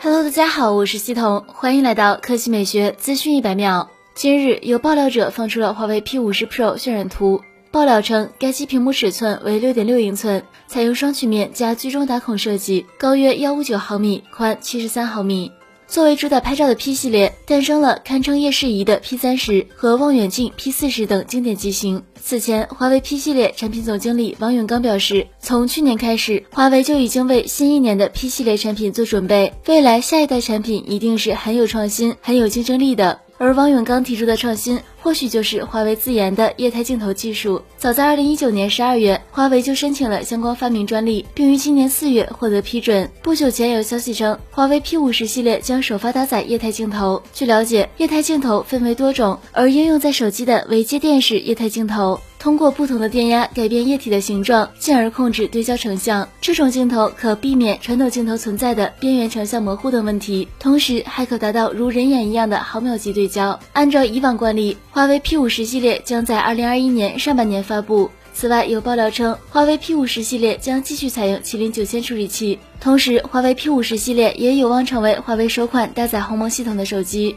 [0.00, 3.88] Hello，大家好，我是西彤，欢迎来到科技美学资讯一百秒。
[4.14, 7.40] 今日有爆料者放出了华为 P 五十 Pro 渲染图，
[7.70, 15.52] 爆料称该机屏幕尺寸为六点六英寸，采用双曲面加居中打孔设计，高约幺五九毫米，宽七十三毫米。
[15.92, 22.02] 作为主打拍照的 P 系列，诞生了堪称夜视仪的 P 三十和望远镜 P 四十等经典机型。
[22.18, 33.20] 此前，华为 P 系列产品总经理王永刚表示，从去年开始，华为就已经为新一年的 P 系列产品做准备，未来下一代产品一定是很有创新、很有竞争力的。
[33.42, 37.60] 而王永刚提出的创新，或许就是华为自研的液态镜头技术。
[37.76, 43.10] 早在二零一九年十二月，华为就申请了相关发明专利，并于今年四月获得批准。
[43.20, 47.20] 不久前有消息称，华为 P 五十系列将首发搭载液态镜头。
[47.34, 52.20] 据了解，液态镜头分为多种，而应用在手机的为接电式液态镜头。
[52.42, 56.28] 通过不同的电压改变液体的形状，进而控制对焦成像。
[56.40, 63.56] 这种镜头可避免传统镜头存在的边缘成像模糊等问题，同时还可达到如人眼一样的毫秒级对焦。
[63.72, 68.10] 按照以往惯例，华为 P 五十系列将在二零二一年上半年发布。
[68.34, 77.36] 此外，有爆料称，华为 P 五十系列将继续采用麒麟九千处理器，同时华为 P 五十系列也有望成为华为首款搭载鸿蒙系统的手机。